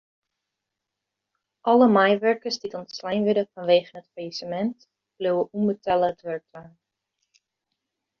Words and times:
Alle 1.73 1.87
meiwurkers 1.95 2.57
dy't 2.61 2.77
ûntslein 2.79 3.27
wurde 3.27 3.43
fanwegen 3.51 3.99
it 4.01 4.07
fallisemint 4.15 4.87
bliuwe 5.17 5.43
ûnbetelle 5.59 6.07
it 6.15 6.25
wurk 6.29 6.43
dwaan. 6.49 6.71